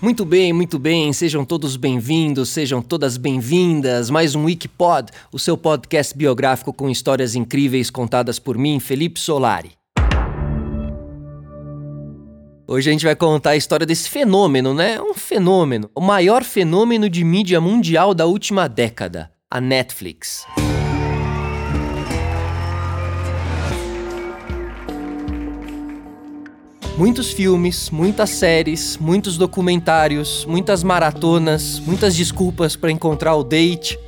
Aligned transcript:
Muito 0.00 0.24
bem, 0.24 0.52
muito 0.52 0.78
bem. 0.78 1.12
Sejam 1.12 1.44
todos 1.44 1.76
bem-vindos, 1.76 2.48
sejam 2.48 2.80
todas 2.80 3.16
bem-vindas. 3.16 4.10
Mais 4.10 4.34
um 4.34 4.44
Wikipod, 4.44 5.10
o 5.30 5.38
seu 5.38 5.56
podcast 5.56 6.16
biográfico 6.16 6.72
com 6.72 6.88
histórias 6.88 7.34
incríveis 7.34 7.90
contadas 7.90 8.38
por 8.38 8.58
mim, 8.58 8.80
Felipe 8.80 9.20
Solari. 9.20 9.72
Hoje 12.66 12.88
a 12.88 12.92
gente 12.92 13.04
vai 13.04 13.16
contar 13.16 13.50
a 13.50 13.56
história 13.56 13.84
desse 13.84 14.08
fenômeno, 14.08 14.72
né? 14.72 15.00
Um 15.00 15.12
fenômeno. 15.12 15.90
O 15.94 16.00
maior 16.00 16.44
fenômeno 16.44 17.10
de 17.10 17.22
mídia 17.22 17.60
mundial 17.60 18.14
da 18.14 18.26
última 18.26 18.68
década: 18.68 19.30
a 19.50 19.60
Netflix. 19.60 20.46
Muitos 27.00 27.32
filmes, 27.32 27.88
muitas 27.88 28.28
séries, 28.28 28.98
muitos 29.00 29.38
documentários, 29.38 30.44
muitas 30.44 30.84
maratonas, 30.84 31.80
muitas 31.86 32.14
desculpas 32.14 32.76
para 32.76 32.90
encontrar 32.90 33.34
o 33.36 33.42
date. 33.42 33.98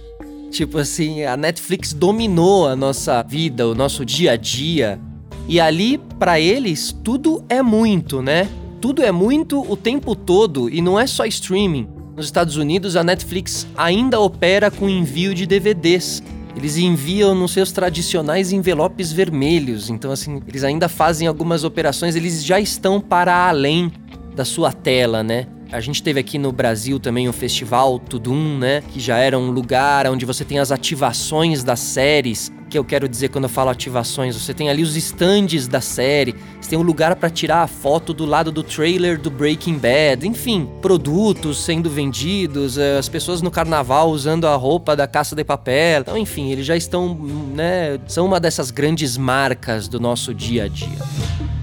Tipo 0.51 0.77
assim, 0.77 1.25
a 1.25 1.35
Netflix 1.35 1.95
dominou 1.95 2.69
a 2.69 2.77
nossa 2.77 3.23
vida, 3.23 3.67
o 3.67 3.75
nosso 3.75 4.05
dia 4.05 4.33
a 4.33 4.37
dia. 4.37 5.01
E 5.49 5.59
ali, 5.59 5.97
para 6.19 6.39
eles, 6.39 6.95
tudo 7.03 7.43
é 7.49 7.63
muito, 7.63 8.21
né? 8.21 8.47
Tudo 8.79 9.03
é 9.03 9.11
muito 9.11 9.63
o 9.63 9.75
tempo 9.75 10.15
todo 10.15 10.69
e 10.69 10.83
não 10.83 11.01
é 11.01 11.07
só 11.07 11.25
streaming. 11.25 11.89
Nos 12.15 12.27
Estados 12.27 12.59
Unidos, 12.59 12.95
a 12.95 13.03
Netflix 13.03 13.67
ainda 13.75 14.21
opera 14.21 14.71
com 14.71 14.87
envio 14.87 15.35
de 15.35 15.47
DVDs. 15.47 16.23
Eles 16.57 16.77
enviam 16.77 17.35
nos 17.35 17.53
seus 17.53 17.73
tradicionais 17.73 18.53
envelopes 18.53 19.13
vermelhos. 19.13 19.89
Então, 19.89 20.11
assim, 20.11 20.41
eles 20.47 20.65
ainda 20.65 20.89
fazem 20.89 21.27
algumas 21.27 21.65
operações, 21.65 22.15
eles 22.15 22.45
já 22.45 22.61
estão 22.61 23.01
para 23.01 23.49
além 23.49 23.91
da 24.35 24.45
sua 24.45 24.73
tela, 24.73 25.23
né? 25.23 25.47
A 25.73 25.81
gente 25.81 26.03
teve 26.03 26.21
aqui 26.21 26.37
no 26.39 26.53
Brasil 26.53 27.01
também 27.01 27.31
o 27.31 27.33
Festival 27.33 27.99
Tudum, 27.99 28.59
né? 28.59 28.83
Que 28.93 29.01
já 29.01 29.17
era 29.17 29.39
um 29.39 29.51
lugar 29.51 30.07
onde 30.07 30.27
você 30.27 30.45
tem 30.45 30.59
as 30.59 30.71
ativações 30.71 31.65
das 31.65 31.81
séries. 31.81 32.53
Que 32.69 32.77
eu 32.77 32.85
quero 32.85 33.09
dizer 33.09 33.31
quando 33.31 33.45
eu 33.45 33.49
falo 33.49 33.71
ativações, 33.71 34.37
você 34.37 34.53
tem 34.53 34.69
ali 34.69 34.83
os 34.83 34.97
estandes 34.97 35.67
da 35.67 35.81
série, 35.81 36.35
você 36.61 36.71
tem 36.71 36.79
um 36.79 36.83
lugar 36.83 37.17
para 37.17 37.31
tirar 37.31 37.63
a 37.63 37.67
foto 37.67 38.13
do 38.13 38.27
lado 38.27 38.53
do 38.53 38.63
trailer 38.63 39.19
do 39.19 39.31
Breaking 39.31 39.79
Bad, 39.79 40.27
enfim, 40.27 40.69
produtos 40.81 41.65
sendo 41.65 41.91
vendidos, 41.91 42.79
eh, 42.79 42.99
as 42.99 43.11
pessoas 43.11 43.43
no 43.43 43.51
carnaval 43.51 44.11
usando 44.11 44.47
a 44.47 44.55
roupa 44.57 44.97
da 44.97 45.07
Caça 45.07 45.37
de 45.37 45.45
Papel. 45.45 46.01
Então, 46.01 46.17
enfim, 46.17 46.51
eles 46.51 46.67
já 46.67 46.77
estão, 46.77 47.15
né? 47.55 47.99
São 48.07 48.27
uma 48.27 48.41
dessas 48.41 48.71
grandes 48.71 49.17
marcas 49.17 49.89
do 49.89 50.01
nosso 50.01 50.35
dia 50.35 50.65
a 50.65 50.69
dia. 50.69 51.62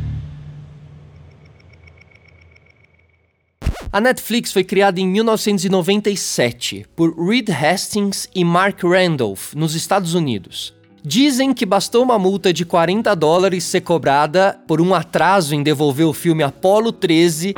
A 3.91 3.99
Netflix 3.99 4.53
foi 4.53 4.63
criada 4.63 5.01
em 5.01 5.07
1997 5.07 6.85
por 6.95 7.19
Reed 7.19 7.49
Hastings 7.49 8.29
e 8.35 8.45
Mark 8.45 8.83
Randolph, 8.83 9.55
nos 9.55 9.73
Estados 9.73 10.13
Unidos. 10.13 10.75
Dizem 11.03 11.55
que 11.55 11.65
bastou 11.65 12.03
uma 12.03 12.19
multa 12.19 12.53
de 12.53 12.65
40 12.65 13.15
dólares 13.15 13.63
ser 13.63 13.81
cobrada 13.81 14.59
por 14.67 14.79
um 14.79 14.93
atraso 14.93 15.55
em 15.55 15.63
devolver 15.63 16.05
o 16.05 16.13
filme 16.13 16.43
Apollo 16.43 16.91
13 16.91 17.55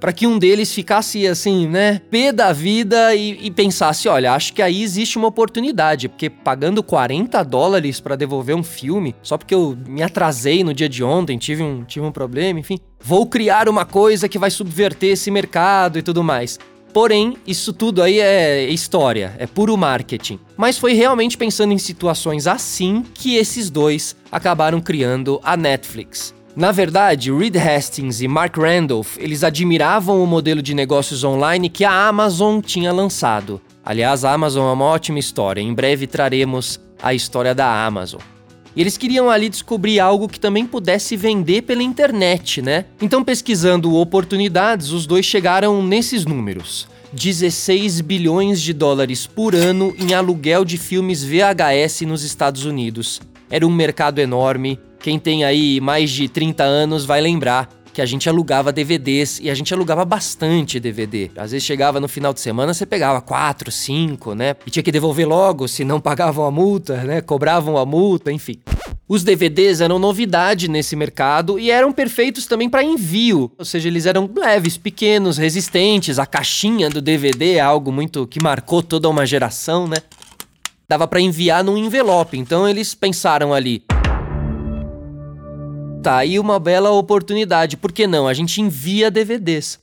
para 0.00 0.12
que 0.12 0.26
um 0.26 0.38
deles 0.38 0.72
ficasse 0.72 1.26
assim, 1.26 1.66
né, 1.66 2.00
pé 2.10 2.32
da 2.32 2.52
vida 2.52 3.14
e, 3.14 3.46
e, 3.46 3.50
pensasse, 3.50 4.08
olha, 4.08 4.32
acho 4.32 4.52
que 4.52 4.62
aí 4.62 4.82
existe 4.82 5.18
uma 5.18 5.28
oportunidade, 5.28 6.08
porque 6.08 6.28
pagando 6.30 6.82
40 6.82 7.42
dólares 7.42 8.00
para 8.00 8.16
devolver 8.16 8.54
um 8.54 8.62
filme, 8.62 9.14
só 9.22 9.36
porque 9.36 9.54
eu 9.54 9.76
me 9.86 10.02
atrasei 10.02 10.62
no 10.62 10.74
dia 10.74 10.88
de 10.88 11.02
ontem, 11.02 11.38
tive 11.38 11.62
um, 11.62 11.84
tive 11.84 12.04
um 12.04 12.12
problema, 12.12 12.60
enfim, 12.60 12.78
vou 13.00 13.26
criar 13.26 13.68
uma 13.68 13.84
coisa 13.84 14.28
que 14.28 14.38
vai 14.38 14.50
subverter 14.50 15.12
esse 15.12 15.30
mercado 15.30 15.98
e 15.98 16.02
tudo 16.02 16.22
mais. 16.22 16.58
Porém, 16.96 17.36
isso 17.46 17.74
tudo 17.74 18.02
aí 18.02 18.20
é 18.20 18.64
história, 18.70 19.34
é 19.38 19.46
puro 19.46 19.76
marketing. 19.76 20.40
Mas 20.56 20.78
foi 20.78 20.94
realmente 20.94 21.36
pensando 21.36 21.74
em 21.74 21.78
situações 21.78 22.46
assim 22.46 23.04
que 23.12 23.36
esses 23.36 23.68
dois 23.68 24.16
acabaram 24.32 24.80
criando 24.80 25.38
a 25.44 25.58
Netflix. 25.58 26.34
Na 26.56 26.72
verdade, 26.72 27.30
Reed 27.30 27.54
Hastings 27.54 28.22
e 28.22 28.26
Mark 28.26 28.56
Randolph, 28.56 29.18
eles 29.18 29.44
admiravam 29.44 30.24
o 30.24 30.26
modelo 30.26 30.62
de 30.62 30.72
negócios 30.72 31.22
online 31.22 31.68
que 31.68 31.84
a 31.84 32.08
Amazon 32.08 32.60
tinha 32.62 32.90
lançado. 32.94 33.60
Aliás, 33.84 34.24
a 34.24 34.32
Amazon 34.32 34.66
é 34.66 34.72
uma 34.72 34.86
ótima 34.86 35.18
história. 35.18 35.60
Em 35.60 35.74
breve 35.74 36.06
traremos 36.06 36.80
a 37.02 37.12
história 37.12 37.54
da 37.54 37.84
Amazon. 37.84 38.22
E 38.74 38.80
eles 38.80 38.96
queriam 38.96 39.28
ali 39.28 39.50
descobrir 39.50 40.00
algo 40.00 40.30
que 40.30 40.40
também 40.40 40.66
pudesse 40.66 41.14
vender 41.14 41.60
pela 41.60 41.82
internet, 41.82 42.62
né? 42.62 42.86
Então, 43.02 43.22
pesquisando 43.22 43.94
oportunidades, 43.94 44.92
os 44.92 45.06
dois 45.06 45.26
chegaram 45.26 45.82
nesses 45.82 46.24
números. 46.24 46.88
16 47.12 48.00
bilhões 48.00 48.62
de 48.62 48.72
dólares 48.72 49.26
por 49.26 49.54
ano 49.54 49.94
em 49.98 50.14
aluguel 50.14 50.64
de 50.64 50.78
filmes 50.78 51.22
VHS 51.22 52.00
nos 52.06 52.22
Estados 52.22 52.64
Unidos. 52.64 53.20
Era 53.50 53.66
um 53.66 53.70
mercado 53.70 54.18
enorme, 54.20 54.80
quem 55.06 55.20
tem 55.20 55.44
aí 55.44 55.80
mais 55.80 56.10
de 56.10 56.28
30 56.28 56.64
anos 56.64 57.04
vai 57.04 57.20
lembrar 57.20 57.70
que 57.92 58.02
a 58.02 58.06
gente 58.06 58.28
alugava 58.28 58.72
DVDs 58.72 59.38
e 59.40 59.48
a 59.48 59.54
gente 59.54 59.72
alugava 59.72 60.04
bastante 60.04 60.80
DVD. 60.80 61.30
Às 61.36 61.52
vezes 61.52 61.64
chegava 61.64 62.00
no 62.00 62.08
final 62.08 62.34
de 62.34 62.40
semana, 62.40 62.74
você 62.74 62.84
pegava 62.84 63.20
quatro, 63.20 63.70
cinco, 63.70 64.34
né? 64.34 64.56
E 64.66 64.70
tinha 64.70 64.82
que 64.82 64.90
devolver 64.90 65.24
logo, 65.28 65.68
se 65.68 65.84
não 65.84 66.00
pagavam 66.00 66.44
a 66.44 66.50
multa, 66.50 67.04
né? 67.04 67.20
Cobravam 67.20 67.78
a 67.78 67.86
multa, 67.86 68.32
enfim. 68.32 68.58
Os 69.06 69.22
DVDs 69.22 69.80
eram 69.80 70.00
novidade 70.00 70.66
nesse 70.66 70.96
mercado 70.96 71.56
e 71.56 71.70
eram 71.70 71.92
perfeitos 71.92 72.44
também 72.46 72.68
para 72.68 72.82
envio, 72.82 73.52
ou 73.56 73.64
seja, 73.64 73.86
eles 73.86 74.06
eram 74.06 74.28
leves, 74.36 74.76
pequenos, 74.76 75.38
resistentes. 75.38 76.18
A 76.18 76.26
caixinha 76.26 76.90
do 76.90 77.00
DVD 77.00 77.52
é 77.52 77.60
algo 77.60 77.92
muito 77.92 78.26
que 78.26 78.42
marcou 78.42 78.82
toda 78.82 79.08
uma 79.08 79.24
geração, 79.24 79.86
né? 79.86 79.98
Dava 80.88 81.06
para 81.06 81.20
enviar 81.20 81.62
num 81.62 81.76
envelope, 81.76 82.36
então 82.36 82.68
eles 82.68 82.92
pensaram 82.92 83.54
ali: 83.54 83.84
tá 86.02 86.16
aí 86.16 86.38
uma 86.38 86.58
bela 86.58 86.90
oportunidade, 86.90 87.76
por 87.76 87.92
que 87.92 88.06
não? 88.06 88.28
A 88.28 88.34
gente 88.34 88.60
envia 88.60 89.10
DVDs. 89.10 89.78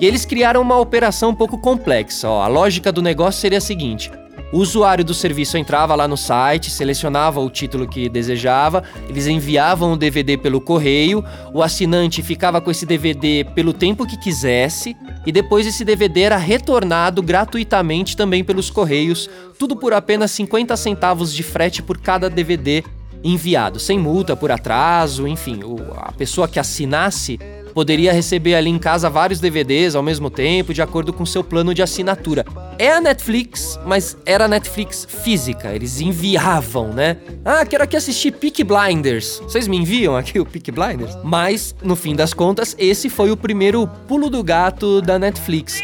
E 0.00 0.06
eles 0.06 0.24
criaram 0.24 0.62
uma 0.62 0.78
operação 0.78 1.30
um 1.30 1.34
pouco 1.34 1.58
complexa. 1.58 2.26
Ó. 2.28 2.42
A 2.42 2.48
lógica 2.48 2.90
do 2.90 3.02
negócio 3.02 3.40
seria 3.40 3.58
a 3.58 3.60
seguinte: 3.60 4.10
o 4.52 4.58
usuário 4.58 5.04
do 5.04 5.14
serviço 5.14 5.56
entrava 5.56 5.94
lá 5.94 6.08
no 6.08 6.16
site, 6.16 6.70
selecionava 6.70 7.40
o 7.40 7.50
título 7.50 7.88
que 7.88 8.08
desejava, 8.08 8.82
eles 9.08 9.26
enviavam 9.26 9.92
o 9.92 9.96
DVD 9.96 10.36
pelo 10.36 10.60
correio, 10.60 11.24
o 11.52 11.62
assinante 11.62 12.22
ficava 12.22 12.60
com 12.60 12.70
esse 12.70 12.84
DVD 12.84 13.44
pelo 13.54 13.72
tempo 13.72 14.06
que 14.06 14.16
quisesse, 14.16 14.96
e 15.24 15.32
depois 15.32 15.66
esse 15.66 15.84
DVD 15.84 16.22
era 16.22 16.36
retornado 16.36 17.22
gratuitamente 17.22 18.16
também 18.16 18.42
pelos 18.42 18.70
correios, 18.70 19.28
tudo 19.58 19.76
por 19.76 19.92
apenas 19.92 20.30
50 20.32 20.76
centavos 20.76 21.32
de 21.32 21.42
frete 21.42 21.82
por 21.82 21.98
cada 21.98 22.28
DVD 22.28 22.82
enviado, 23.22 23.78
sem 23.78 23.98
multa 23.98 24.34
por 24.34 24.50
atraso, 24.50 25.28
enfim, 25.28 25.60
a 25.96 26.12
pessoa 26.12 26.48
que 26.48 26.58
assinasse 26.58 27.38
poderia 27.74 28.12
receber 28.12 28.54
ali 28.54 28.70
em 28.70 28.78
casa 28.78 29.10
vários 29.10 29.40
DVDs 29.40 29.94
ao 29.94 30.02
mesmo 30.02 30.30
tempo, 30.30 30.74
de 30.74 30.82
acordo 30.82 31.12
com 31.12 31.24
seu 31.26 31.42
plano 31.42 31.74
de 31.74 31.82
assinatura. 31.82 32.44
É 32.78 32.92
a 32.92 33.00
Netflix, 33.00 33.78
mas 33.84 34.16
era 34.24 34.44
a 34.44 34.48
Netflix 34.48 35.06
física, 35.22 35.74
eles 35.74 36.00
enviavam, 36.00 36.88
né? 36.88 37.16
Ah, 37.44 37.64
quero 37.64 37.84
aqui 37.84 37.96
assistir 37.96 38.32
Peak 38.32 38.64
Blinders. 38.64 39.40
Vocês 39.42 39.68
me 39.68 39.76
enviam 39.76 40.16
aqui 40.16 40.38
o 40.40 40.46
Peak 40.46 40.70
Blinders? 40.70 41.16
Mas, 41.22 41.74
no 41.82 41.96
fim 41.96 42.14
das 42.14 42.32
contas, 42.32 42.74
esse 42.78 43.08
foi 43.08 43.30
o 43.30 43.36
primeiro 43.36 43.86
pulo 44.08 44.30
do 44.30 44.42
gato 44.42 45.00
da 45.00 45.18
Netflix. 45.18 45.80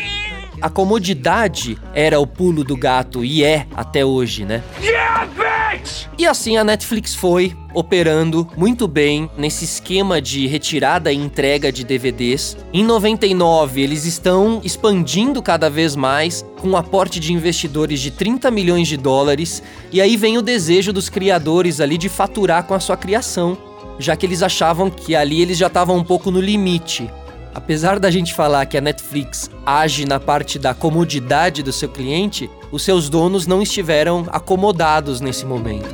A 0.60 0.70
comodidade 0.70 1.78
era 1.92 2.18
o 2.18 2.26
pulo 2.26 2.64
do 2.64 2.76
gato 2.76 3.24
e 3.24 3.44
é 3.44 3.66
até 3.74 4.04
hoje, 4.04 4.44
né? 4.44 4.62
Yeah! 4.80 5.06
E 6.18 6.24
assim 6.24 6.56
a 6.56 6.64
Netflix 6.64 7.14
foi 7.14 7.54
operando 7.74 8.48
muito 8.56 8.88
bem 8.88 9.28
nesse 9.36 9.66
esquema 9.66 10.18
de 10.18 10.46
retirada 10.46 11.12
e 11.12 11.16
entrega 11.16 11.70
de 11.70 11.84
DVDs. 11.84 12.56
Em 12.72 12.82
99, 12.82 13.82
eles 13.82 14.06
estão 14.06 14.62
expandindo 14.64 15.42
cada 15.42 15.68
vez 15.68 15.94
mais 15.94 16.42
com 16.58 16.68
um 16.68 16.76
aporte 16.76 17.20
de 17.20 17.34
investidores 17.34 18.00
de 18.00 18.10
30 18.10 18.50
milhões 18.50 18.88
de 18.88 18.96
dólares, 18.96 19.62
e 19.92 20.00
aí 20.00 20.16
vem 20.16 20.38
o 20.38 20.42
desejo 20.42 20.90
dos 20.90 21.10
criadores 21.10 21.82
ali 21.82 21.98
de 21.98 22.08
faturar 22.08 22.64
com 22.64 22.72
a 22.72 22.80
sua 22.80 22.96
criação, 22.96 23.58
já 23.98 24.16
que 24.16 24.24
eles 24.24 24.42
achavam 24.42 24.88
que 24.88 25.14
ali 25.14 25.42
eles 25.42 25.58
já 25.58 25.66
estavam 25.66 25.98
um 25.98 26.04
pouco 26.04 26.30
no 26.30 26.40
limite. 26.40 27.10
Apesar 27.56 27.98
da 27.98 28.10
gente 28.10 28.34
falar 28.34 28.66
que 28.66 28.76
a 28.76 28.82
Netflix 28.82 29.50
age 29.64 30.04
na 30.04 30.20
parte 30.20 30.58
da 30.58 30.74
comodidade 30.74 31.62
do 31.62 31.72
seu 31.72 31.88
cliente, 31.88 32.50
os 32.70 32.82
seus 32.82 33.08
donos 33.08 33.46
não 33.46 33.62
estiveram 33.62 34.26
acomodados 34.28 35.22
nesse 35.22 35.46
momento. 35.46 35.88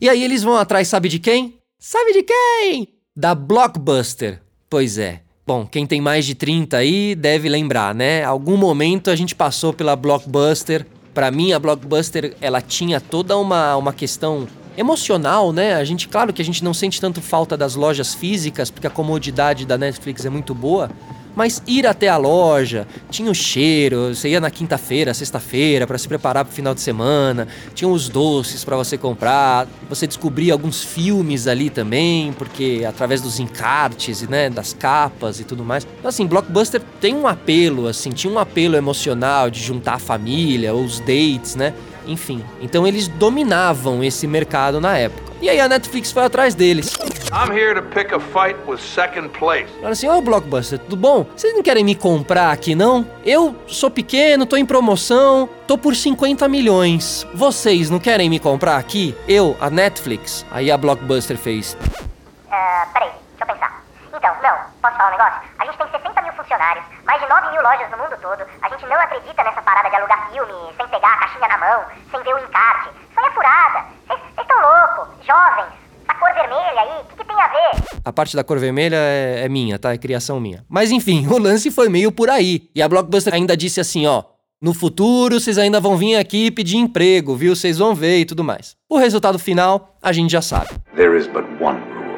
E 0.00 0.08
aí 0.08 0.24
eles 0.24 0.42
vão 0.42 0.56
atrás, 0.56 0.88
sabe 0.88 1.08
de 1.08 1.20
quem? 1.20 1.56
Sabe 1.78 2.14
de 2.14 2.24
quem? 2.24 2.88
Da 3.14 3.32
Blockbuster. 3.32 4.42
Pois 4.68 4.98
é, 4.98 5.20
Bom, 5.46 5.64
quem 5.64 5.86
tem 5.86 6.00
mais 6.00 6.26
de 6.26 6.34
30 6.34 6.76
aí 6.76 7.14
deve 7.14 7.48
lembrar, 7.48 7.94
né? 7.94 8.24
Algum 8.24 8.56
momento 8.56 9.08
a 9.08 9.14
gente 9.14 9.36
passou 9.36 9.72
pela 9.72 9.94
Blockbuster. 9.94 10.84
Para 11.14 11.30
mim, 11.30 11.52
a 11.52 11.60
Blockbuster, 11.60 12.36
ela 12.40 12.60
tinha 12.60 13.00
toda 13.00 13.38
uma, 13.38 13.76
uma 13.76 13.92
questão 13.92 14.48
emocional, 14.76 15.52
né? 15.52 15.74
A 15.74 15.84
gente, 15.84 16.08
claro 16.08 16.32
que 16.32 16.42
a 16.42 16.44
gente 16.44 16.62
não 16.62 16.74
sente 16.74 17.00
tanto 17.00 17.20
falta 17.20 17.56
das 17.56 17.74
lojas 17.74 18.14
físicas, 18.14 18.70
porque 18.70 18.86
a 18.86 18.90
comodidade 18.90 19.64
da 19.64 19.78
Netflix 19.78 20.24
é 20.24 20.30
muito 20.30 20.54
boa, 20.54 20.90
mas 21.36 21.62
ir 21.66 21.86
até 21.86 22.08
a 22.08 22.16
loja, 22.16 22.88
tinha 23.10 23.30
o 23.30 23.34
cheiro, 23.34 24.14
você 24.14 24.30
ia 24.30 24.40
na 24.40 24.50
quinta-feira, 24.50 25.12
sexta-feira 25.12 25.86
para 25.86 25.98
se 25.98 26.08
preparar 26.08 26.46
para 26.46 26.50
o 26.50 26.54
final 26.54 26.74
de 26.74 26.80
semana, 26.80 27.46
tinha 27.74 27.86
os 27.86 28.08
doces 28.08 28.64
para 28.64 28.74
você 28.74 28.96
comprar, 28.96 29.68
você 29.86 30.06
descobria 30.06 30.54
alguns 30.54 30.82
filmes 30.82 31.46
ali 31.46 31.68
também, 31.68 32.32
porque 32.32 32.84
através 32.88 33.20
dos 33.20 33.38
encartes, 33.38 34.22
né, 34.22 34.48
das 34.48 34.72
capas 34.72 35.38
e 35.38 35.44
tudo 35.44 35.62
mais. 35.62 35.86
Então 35.98 36.08
assim, 36.08 36.26
Blockbuster 36.26 36.80
tem 37.02 37.14
um 37.14 37.26
apelo, 37.26 37.86
assim, 37.86 38.10
tinha 38.10 38.32
um 38.32 38.38
apelo 38.38 38.74
emocional 38.74 39.50
de 39.50 39.60
juntar 39.62 39.94
a 39.94 39.98
família, 39.98 40.74
os 40.74 41.00
dates, 41.00 41.54
né? 41.54 41.74
Enfim, 42.06 42.44
então 42.60 42.86
eles 42.86 43.08
dominavam 43.08 44.02
esse 44.02 44.26
mercado 44.26 44.80
na 44.80 44.96
época. 44.96 45.26
E 45.40 45.50
aí 45.50 45.60
a 45.60 45.68
Netflix 45.68 46.10
foi 46.10 46.24
atrás 46.24 46.54
deles. 46.54 46.96
I'm 47.32 47.52
here 47.52 47.74
to 47.74 47.82
pick 47.82 48.12
a 48.12 48.20
fight 48.20 48.56
with 48.66 48.78
second 48.78 49.28
place. 49.30 49.66
Fala 49.80 49.90
assim, 49.90 50.08
ô 50.08 50.16
oh, 50.16 50.22
Blockbuster, 50.22 50.78
tudo 50.78 50.96
bom? 50.96 51.26
Vocês 51.36 51.52
não 51.52 51.62
querem 51.62 51.84
me 51.84 51.94
comprar 51.94 52.52
aqui 52.52 52.74
não? 52.74 53.06
Eu 53.24 53.54
sou 53.66 53.90
pequeno, 53.90 54.46
tô 54.46 54.56
em 54.56 54.64
promoção, 54.64 55.48
tô 55.66 55.76
por 55.76 55.94
50 55.94 56.48
milhões. 56.48 57.26
Vocês 57.34 57.90
não 57.90 57.98
querem 57.98 58.30
me 58.30 58.38
comprar 58.38 58.76
aqui? 58.76 59.14
Eu, 59.28 59.56
a 59.60 59.68
Netflix? 59.68 60.46
Aí 60.50 60.70
a 60.70 60.78
Blockbuster 60.78 61.36
fez. 61.36 61.74
Uh, 61.74 62.92
peraí, 62.92 63.10
deixa 63.10 63.42
eu 63.42 63.46
pensar. 63.46 63.82
Então, 64.08 64.34
não, 64.42 64.58
posso 64.80 64.96
falar 64.96 65.08
um 65.08 65.10
negócio? 65.10 65.40
A 65.58 65.64
gente 65.66 65.76
tem 65.76 65.86
60 65.90 66.22
mil 66.22 66.32
funcionários, 66.32 66.84
mais 67.04 67.20
de 67.20 67.28
9 67.28 67.50
mil 67.50 67.62
lojas 67.62 67.90
no 67.90 67.98
mundo 67.98 68.16
todo. 68.22 68.44
A 68.86 68.88
gente 68.88 68.94
não 68.94 69.00
acredita 69.00 69.42
nessa 69.42 69.62
parada 69.62 69.90
de 69.90 69.96
alugar 69.96 70.30
filme 70.30 70.52
sem 70.76 70.86
pegar 70.88 71.14
a 71.14 71.16
caixinha 71.16 71.48
na 71.48 71.58
mão, 71.58 71.84
sem 72.08 72.22
ver 72.22 72.34
o 72.34 72.38
encarte. 72.38 72.90
Isso 73.10 73.18
aí 73.18 73.26
é 73.26 73.30
furada. 73.32 73.84
Vocês 74.06 74.20
estão 74.38 74.56
loucos, 74.60 75.26
jovens 75.26 75.86
cor 76.18 76.32
vermelha 76.32 76.80
aí, 76.80 77.02
o 77.02 77.04
que, 77.08 77.16
que, 77.16 77.24
tem 77.26 77.36
a 77.36 77.48
ver? 77.48 77.84
A 78.02 78.10
parte 78.10 78.34
da 78.34 78.42
cor 78.42 78.58
vermelha 78.58 78.96
é, 78.96 79.42
é 79.44 79.48
minha, 79.50 79.78
tá? 79.78 79.92
É 79.92 79.98
criação 79.98 80.40
minha. 80.40 80.64
Mas 80.66 80.90
enfim, 80.90 81.26
o 81.28 81.36
lance 81.36 81.70
foi 81.70 81.90
meio 81.90 82.10
por 82.10 82.30
aí. 82.30 82.70
E 82.74 82.80
a 82.80 82.88
Blockbuster 82.88 83.34
ainda 83.34 83.54
disse 83.54 83.80
assim, 83.80 84.06
ó. 84.06 84.22
No 84.62 84.72
futuro, 84.72 85.38
vocês 85.38 85.58
ainda 85.58 85.78
vão 85.78 85.98
vir 85.98 86.16
aqui 86.16 86.50
pedir 86.50 86.78
emprego, 86.78 87.36
viu? 87.36 87.54
Vocês 87.54 87.76
vão 87.76 87.94
ver 87.94 88.20
e 88.20 88.24
tudo 88.24 88.42
mais. 88.42 88.74
O 88.88 88.96
resultado 88.96 89.38
final, 89.38 89.98
a 90.02 90.10
gente 90.10 90.30
já 90.30 90.40
sabe. 90.40 90.70
There 90.94 91.18
is 91.18 91.26
but 91.26 91.44
one 91.60 91.78
rule. 91.92 92.16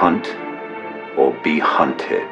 Hunt 0.00 0.26
or 1.18 1.34
be 1.42 1.60
hunted. 1.60 2.31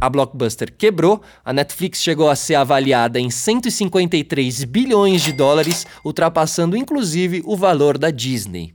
A 0.00 0.08
Blockbuster 0.08 0.72
quebrou, 0.72 1.20
a 1.44 1.52
Netflix 1.52 2.02
chegou 2.02 2.30
a 2.30 2.34
ser 2.34 2.54
avaliada 2.54 3.20
em 3.20 3.28
153 3.28 4.64
bilhões 4.64 5.20
de 5.20 5.30
dólares, 5.30 5.86
ultrapassando 6.02 6.74
inclusive 6.74 7.42
o 7.44 7.54
valor 7.54 7.98
da 7.98 8.10
Disney. 8.10 8.74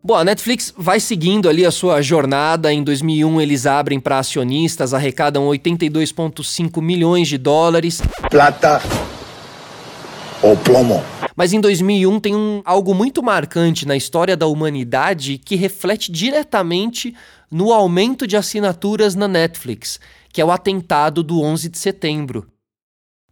Bom, 0.00 0.14
a 0.14 0.24
Netflix 0.24 0.72
vai 0.74 1.00
seguindo 1.00 1.48
ali 1.48 1.66
a 1.66 1.70
sua 1.70 2.00
jornada. 2.00 2.72
Em 2.72 2.82
2001, 2.82 3.40
eles 3.40 3.66
abrem 3.66 3.98
para 3.98 4.18
acionistas, 4.18 4.94
arrecadam 4.94 5.46
82,5 5.48 6.80
milhões 6.80 7.28
de 7.28 7.36
dólares. 7.36 8.00
Plata 8.30 8.80
ou 10.40 10.56
plomo. 10.56 11.02
Mas 11.36 11.52
em 11.52 11.60
2001 11.60 12.20
tem 12.20 12.34
um, 12.34 12.62
algo 12.64 12.94
muito 12.94 13.22
marcante 13.22 13.86
na 13.86 13.96
história 13.96 14.36
da 14.36 14.46
humanidade 14.46 15.38
que 15.38 15.56
reflete 15.56 16.10
diretamente 16.10 17.14
no 17.50 17.72
aumento 17.72 18.26
de 18.26 18.36
assinaturas 18.36 19.14
na 19.14 19.26
Netflix, 19.26 19.98
que 20.32 20.40
é 20.40 20.44
o 20.44 20.50
atentado 20.50 21.22
do 21.22 21.40
11 21.40 21.68
de 21.68 21.78
setembro. 21.78 22.46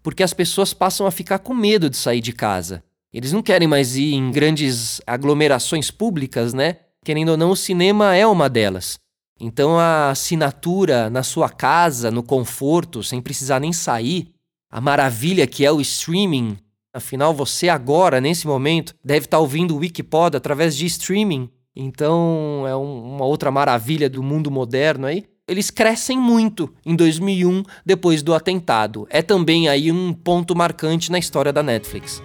Porque 0.02 0.22
as 0.22 0.32
pessoas 0.32 0.72
passam 0.72 1.06
a 1.06 1.10
ficar 1.10 1.40
com 1.40 1.54
medo 1.54 1.90
de 1.90 1.96
sair 1.96 2.20
de 2.20 2.32
casa. 2.32 2.82
Eles 3.12 3.32
não 3.32 3.42
querem 3.42 3.66
mais 3.66 3.96
ir 3.96 4.14
em 4.14 4.30
grandes 4.30 5.00
aglomerações 5.06 5.90
públicas, 5.90 6.52
né? 6.52 6.76
Querendo 7.04 7.30
ou 7.30 7.36
não, 7.36 7.50
o 7.50 7.56
cinema 7.56 8.14
é 8.14 8.26
uma 8.26 8.48
delas. 8.48 8.98
Então 9.40 9.78
a 9.78 10.10
assinatura 10.10 11.10
na 11.10 11.22
sua 11.22 11.48
casa, 11.48 12.10
no 12.10 12.22
conforto, 12.22 13.02
sem 13.02 13.20
precisar 13.20 13.60
nem 13.60 13.72
sair, 13.72 14.32
a 14.70 14.80
maravilha 14.80 15.46
que 15.46 15.64
é 15.64 15.70
o 15.70 15.80
streaming. 15.80 16.58
Afinal, 16.92 17.34
você 17.34 17.68
agora, 17.68 18.20
nesse 18.20 18.46
momento, 18.46 18.94
deve 19.04 19.26
estar 19.26 19.38
ouvindo 19.38 19.74
o 19.74 19.78
Wikipod 19.78 20.36
através 20.36 20.76
de 20.76 20.86
streaming. 20.86 21.50
Então 21.76 22.64
é 22.66 22.74
um, 22.74 23.16
uma 23.16 23.26
outra 23.26 23.50
maravilha 23.50 24.08
do 24.08 24.22
mundo 24.22 24.50
moderno 24.50 25.06
aí. 25.06 25.24
Eles 25.46 25.70
crescem 25.70 26.18
muito 26.18 26.72
em 26.84 26.96
2001, 26.96 27.62
depois 27.84 28.22
do 28.22 28.34
atentado. 28.34 29.06
É 29.10 29.22
também 29.22 29.68
aí 29.68 29.92
um 29.92 30.12
ponto 30.12 30.56
marcante 30.56 31.12
na 31.12 31.18
história 31.18 31.52
da 31.52 31.62
Netflix. 31.62 32.22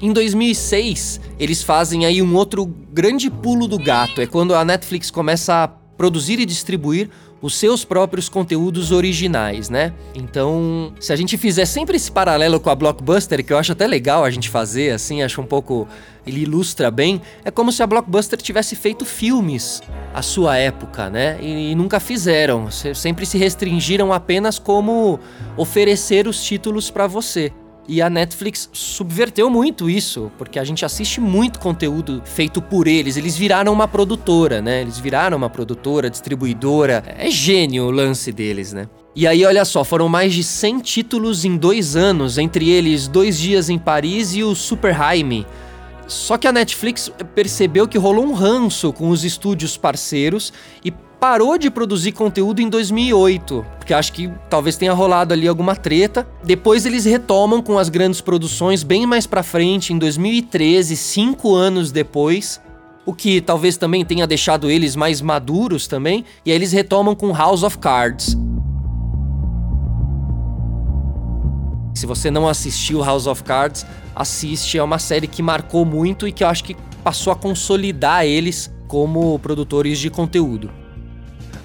Em 0.00 0.12
2006, 0.12 1.20
eles 1.38 1.62
fazem 1.62 2.06
aí 2.06 2.22
um 2.22 2.34
outro 2.34 2.64
grande 2.64 3.30
pulo 3.30 3.66
do 3.66 3.78
gato. 3.78 4.20
É 4.20 4.26
quando 4.26 4.54
a 4.54 4.64
Netflix 4.64 5.10
começa 5.10 5.64
a 5.64 5.68
produzir 5.68 6.38
e 6.38 6.46
distribuir 6.46 7.10
os 7.44 7.56
seus 7.58 7.84
próprios 7.84 8.26
conteúdos 8.26 8.90
originais, 8.90 9.68
né? 9.68 9.92
Então, 10.14 10.94
se 10.98 11.12
a 11.12 11.16
gente 11.16 11.36
fizer 11.36 11.66
sempre 11.66 11.96
esse 11.96 12.10
paralelo 12.10 12.58
com 12.58 12.70
a 12.70 12.74
Blockbuster, 12.74 13.44
que 13.44 13.52
eu 13.52 13.58
acho 13.58 13.72
até 13.72 13.86
legal 13.86 14.24
a 14.24 14.30
gente 14.30 14.48
fazer, 14.48 14.92
assim, 14.92 15.22
acho 15.22 15.42
um 15.42 15.46
pouco. 15.46 15.86
Ele 16.26 16.40
ilustra 16.40 16.90
bem, 16.90 17.20
é 17.44 17.50
como 17.50 17.70
se 17.70 17.82
a 17.82 17.86
Blockbuster 17.86 18.40
tivesse 18.40 18.74
feito 18.74 19.04
filmes 19.04 19.82
à 20.14 20.22
sua 20.22 20.56
época, 20.56 21.10
né? 21.10 21.36
E, 21.38 21.72
e 21.72 21.74
nunca 21.74 22.00
fizeram. 22.00 22.70
Sempre 22.70 23.26
se 23.26 23.36
restringiram 23.36 24.10
apenas 24.10 24.58
como 24.58 25.20
oferecer 25.54 26.26
os 26.26 26.42
títulos 26.42 26.90
para 26.90 27.06
você. 27.06 27.52
E 27.86 28.00
a 28.00 28.08
Netflix 28.08 28.68
subverteu 28.72 29.50
muito 29.50 29.90
isso, 29.90 30.32
porque 30.38 30.58
a 30.58 30.64
gente 30.64 30.84
assiste 30.84 31.20
muito 31.20 31.60
conteúdo 31.60 32.22
feito 32.24 32.62
por 32.62 32.86
eles. 32.86 33.16
Eles 33.16 33.36
viraram 33.36 33.72
uma 33.72 33.86
produtora, 33.86 34.62
né? 34.62 34.80
Eles 34.80 34.98
viraram 34.98 35.36
uma 35.36 35.50
produtora, 35.50 36.08
distribuidora. 36.08 37.04
É 37.18 37.30
gênio 37.30 37.84
o 37.84 37.90
lance 37.90 38.32
deles, 38.32 38.72
né? 38.72 38.88
E 39.14 39.26
aí, 39.26 39.44
olha 39.44 39.64
só, 39.64 39.84
foram 39.84 40.08
mais 40.08 40.32
de 40.32 40.42
100 40.42 40.80
títulos 40.80 41.44
em 41.44 41.56
dois 41.56 41.94
anos, 41.94 42.38
entre 42.38 42.70
eles 42.70 43.06
Dois 43.06 43.38
Dias 43.38 43.68
em 43.68 43.78
Paris 43.78 44.34
e 44.34 44.42
o 44.42 44.54
Super. 44.54 44.96
Só 46.06 46.36
que 46.36 46.48
a 46.48 46.52
Netflix 46.52 47.10
percebeu 47.34 47.86
que 47.86 47.98
rolou 47.98 48.24
um 48.24 48.32
ranço 48.32 48.92
com 48.92 49.10
os 49.10 49.24
estúdios 49.24 49.76
parceiros 49.76 50.52
e 50.84 50.90
parou 51.24 51.56
de 51.56 51.70
produzir 51.70 52.12
conteúdo 52.12 52.60
em 52.60 52.68
2008, 52.68 53.64
porque 53.78 53.94
acho 53.94 54.12
que 54.12 54.30
talvez 54.50 54.76
tenha 54.76 54.92
rolado 54.92 55.32
ali 55.32 55.48
alguma 55.48 55.74
treta. 55.74 56.28
Depois 56.44 56.84
eles 56.84 57.06
retomam 57.06 57.62
com 57.62 57.78
as 57.78 57.88
grandes 57.88 58.20
produções 58.20 58.82
bem 58.82 59.06
mais 59.06 59.26
para 59.26 59.42
frente, 59.42 59.94
em 59.94 59.98
2013, 59.98 60.94
cinco 60.94 61.54
anos 61.54 61.90
depois. 61.90 62.60
O 63.06 63.14
que 63.14 63.40
talvez 63.40 63.78
também 63.78 64.04
tenha 64.04 64.26
deixado 64.26 64.70
eles 64.70 64.94
mais 64.94 65.22
maduros 65.22 65.86
também, 65.86 66.26
e 66.44 66.50
aí 66.50 66.58
eles 66.58 66.72
retomam 66.72 67.14
com 67.14 67.32
House 67.32 67.62
of 67.62 67.78
Cards. 67.78 68.36
Se 71.94 72.04
você 72.04 72.30
não 72.30 72.46
assistiu 72.46 73.02
House 73.02 73.26
of 73.26 73.42
Cards, 73.44 73.86
assiste, 74.14 74.76
é 74.76 74.82
uma 74.82 74.98
série 74.98 75.26
que 75.26 75.42
marcou 75.42 75.86
muito 75.86 76.28
e 76.28 76.32
que 76.32 76.44
eu 76.44 76.48
acho 76.48 76.64
que 76.64 76.76
passou 77.02 77.32
a 77.32 77.36
consolidar 77.36 78.26
eles 78.26 78.70
como 78.86 79.38
produtores 79.38 79.98
de 79.98 80.10
conteúdo. 80.10 80.83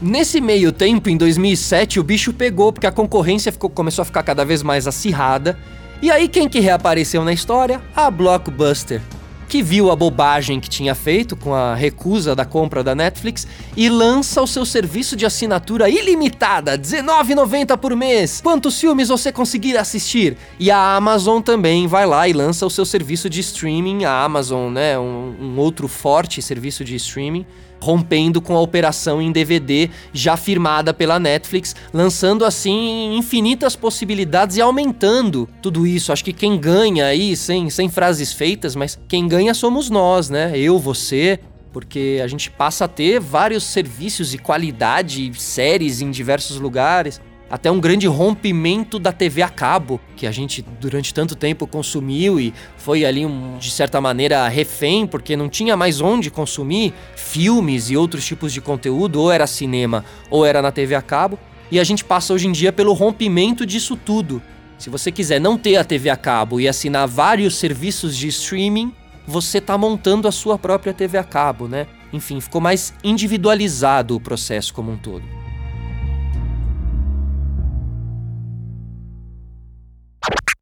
Nesse 0.02 0.40
meio 0.40 0.72
tempo, 0.72 1.10
em 1.10 1.18
2007, 1.18 2.00
o 2.00 2.04
bicho 2.04 2.32
pegou 2.32 2.72
porque 2.72 2.88
a 2.88 2.92
concorrência 2.92 3.52
ficou, 3.52 3.70
começou 3.70 4.02
a 4.02 4.06
ficar 4.06 4.24
cada 4.24 4.46
vez 4.46 4.64
mais 4.64 4.88
acirrada. 4.88 5.60
E 6.02 6.10
aí 6.10 6.30
quem 6.30 6.48
que 6.48 6.62
reapareceu 6.62 7.22
na 7.26 7.34
história? 7.34 7.82
A 7.94 8.10
Blockbuster, 8.10 9.02
que 9.50 9.62
viu 9.62 9.92
a 9.92 9.98
bobagem 9.98 10.62
que 10.62 10.70
tinha 10.70 10.96
feito 10.96 11.36
com 11.36 11.54
a 11.54 11.76
recusa 11.76 12.34
da 12.34 12.46
compra 12.46 12.82
da 12.82 12.96
Netflix 12.96 13.46
e 13.76 13.90
lança 13.90 14.42
o 14.42 14.48
seu 14.48 14.66
serviço 14.66 15.18
de 15.18 15.26
assinatura 15.26 15.90
ilimitada, 15.90 16.72
R$19,90 16.72 17.76
por 17.76 17.94
mês. 17.94 18.40
Quantos 18.42 18.80
filmes 18.80 19.10
você 19.10 19.34
conseguir 19.34 19.76
assistir? 19.76 20.38
E 20.58 20.72
a 20.72 20.96
Amazon 20.96 21.42
também 21.42 21.88
vai 21.88 22.06
lá 22.06 22.26
e 22.26 22.32
lança 22.32 22.66
o 22.66 22.70
seu 22.70 22.86
serviço 22.86 23.30
de 23.30 23.42
streaming, 23.42 24.06
a 24.06 24.24
Amazon, 24.24 24.72
né, 24.72 24.98
um, 24.98 25.36
um 25.42 25.58
outro 25.58 25.90
forte 25.90 26.42
serviço 26.42 26.86
de 26.86 26.96
streaming 26.96 27.46
rompendo 27.80 28.42
com 28.42 28.56
a 28.56 28.62
operação 28.62 29.22
em 29.22 29.32
DVD 29.32 29.90
já 30.14 30.36
firmada 30.36 30.94
pela 30.94 31.20
Netflix, 31.20 31.76
lançando 31.94 32.46
assim 32.46 33.16
infinitas 33.16 33.76
possibilidades 33.76 34.58
e 34.58 34.62
aumentando 34.62 35.48
tudo 35.62 35.88
isso. 35.88 36.12
Acho 36.12 36.24
que 36.24 36.34
quem 36.34 36.58
ganha 36.58 37.06
aí, 37.06 37.36
sem, 37.36 37.70
sem 37.70 37.90
frases 37.90 38.34
feitas, 38.34 38.76
mas 38.76 39.00
quem 39.08 39.28
ganha 39.28 39.54
somos 39.54 39.90
nós, 39.90 40.30
né? 40.30 40.52
Eu, 40.56 40.78
você, 40.80 41.40
porque 41.72 42.20
a 42.24 42.28
gente 42.28 42.50
passa 42.50 42.86
a 42.86 42.88
ter 42.88 43.20
vários 43.20 43.64
serviços 43.64 44.34
e 44.34 44.38
qualidade, 44.38 45.32
séries 45.40 46.02
em 46.02 46.12
diversos 46.12 46.60
lugares. 46.60 47.22
Até 47.50 47.72
um 47.72 47.80
grande 47.80 48.08
rompimento 48.08 49.00
da 49.00 49.12
TV 49.12 49.42
a 49.42 49.50
cabo, 49.50 50.00
que 50.16 50.28
a 50.28 50.32
gente 50.32 50.64
durante 50.80 51.14
tanto 51.14 51.36
tempo 51.36 51.66
consumiu 51.66 52.40
e 52.40 52.54
foi 52.78 53.06
ali, 53.06 53.26
um, 53.26 53.58
de 53.58 53.72
certa 53.72 54.00
maneira, 54.00 54.48
refém, 54.48 55.08
porque 55.08 55.36
não 55.36 55.50
tinha 55.50 55.76
mais 55.76 56.00
onde 56.00 56.30
consumir 56.30 56.94
filmes 57.16 57.90
e 57.90 57.98
outros 57.98 58.26
tipos 58.26 58.54
de 58.54 58.62
conteúdo, 58.62 59.20
ou 59.22 59.32
era 59.32 59.48
cinema 59.48 60.06
ou 60.30 60.46
era 60.46 60.62
na 60.62 60.72
TV 60.72 60.96
a 60.96 61.02
cabo. 61.02 61.40
E 61.72 61.80
a 61.80 61.84
gente 61.84 62.04
passa 62.04 62.34
hoje 62.34 62.48
em 62.48 62.52
dia 62.52 62.72
pelo 62.72 62.94
rompimento 62.94 63.66
disso 63.66 63.96
tudo. 63.96 64.42
Se 64.78 64.90
você 64.90 65.12
quiser 65.12 65.40
não 65.42 65.58
ter 65.58 65.76
a 65.76 65.84
TV 65.84 66.10
a 66.10 66.16
cabo 66.16 66.60
e 66.60 66.68
assinar 66.68 67.08
vários 67.08 67.58
serviços 67.58 68.16
de 68.16 68.28
streaming, 68.28 68.94
você 69.28 69.60
está 69.60 69.78
montando 69.78 70.28
a 70.28 70.32
sua 70.32 70.58
própria 70.58 70.94
TV 70.94 71.18
a 71.18 71.24
cabo, 71.24 71.68
né? 71.68 71.86
Enfim, 72.12 72.40
ficou 72.40 72.60
mais 72.60 72.94
individualizado 73.04 74.16
o 74.16 74.20
processo 74.20 74.74
como 74.74 74.92
um 74.92 74.98
todo. 74.98 75.39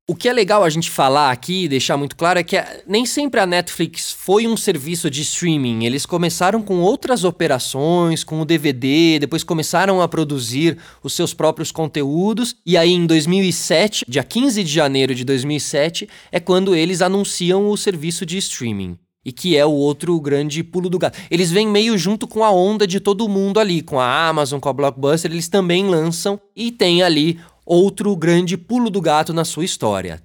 O 0.10 0.16
que 0.16 0.30
é 0.30 0.32
legal 0.32 0.64
a 0.64 0.70
gente 0.70 0.90
falar 0.90 1.32
aqui 1.32 1.66
e 1.66 1.68
deixar 1.68 1.98
muito 1.98 2.16
claro 2.16 2.40
é 2.40 2.44
que 2.44 2.56
nem 2.88 3.06
sempre 3.06 3.42
a 3.42 3.46
Netflix 3.46 4.10
foi 4.10 4.48
um 4.48 4.56
serviço 4.56 5.10
de 5.10 5.22
streaming. 5.22 5.84
Eles 5.84 6.06
começaram 6.06 6.62
com 6.62 6.80
outras 6.80 7.26
operações, 7.26 8.24
com 8.24 8.40
o 8.40 8.46
DVD, 8.46 9.20
depois 9.20 9.44
começaram 9.44 10.02
a 10.02 10.08
produzir 10.08 10.78
os 11.04 11.12
seus 11.12 11.34
próprios 11.34 11.74
conteúdos. 11.74 12.56
E 12.66 12.78
aí, 12.78 12.94
em 12.94 13.06
2007, 13.06 14.06
dia 14.08 14.24
15 14.24 14.64
de 14.64 14.72
janeiro 14.72 15.14
de 15.14 15.26
2007, 15.26 16.08
é 16.32 16.40
quando 16.40 16.74
eles 16.74 17.02
anunciam 17.02 17.70
o 17.70 17.76
serviço 17.76 18.26
de 18.26 18.38
streaming 18.38 18.98
e 19.26 19.34
que 19.34 19.58
é 19.58 19.66
o 19.66 19.74
outro 19.74 20.18
grande 20.22 20.64
pulo 20.64 20.90
do 20.90 20.98
gato. 20.98 21.20
Eles 21.30 21.52
vêm 21.52 21.68
meio 21.68 21.98
junto 21.98 22.26
com 22.26 22.46
a 22.46 22.50
onda 22.50 22.88
de 22.88 23.02
todo 23.02 23.28
mundo 23.28 23.60
ali, 23.60 23.82
com 23.82 24.00
a 24.00 24.30
Amazon, 24.30 24.58
com 24.58 24.70
a 24.70 24.74
Blockbuster, 24.74 25.30
eles 25.30 25.50
também 25.50 25.86
lançam 25.86 26.40
e 26.56 26.72
tem 26.72 27.04
ali 27.04 27.38
outro 27.68 28.16
grande 28.16 28.56
pulo 28.56 28.90
do 28.90 29.02
gato 29.02 29.34
na 29.34 29.44
sua 29.44 29.66
história. 29.66 30.24